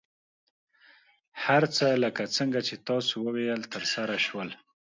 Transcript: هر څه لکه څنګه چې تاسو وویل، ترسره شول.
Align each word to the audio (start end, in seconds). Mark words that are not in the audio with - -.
هر 1.43 1.63
څه 1.75 1.87
لکه 2.03 2.23
څنګه 2.37 2.59
چې 2.67 2.75
تاسو 2.87 3.13
وویل، 3.25 3.61
ترسره 3.73 4.15
شول. 4.25 4.49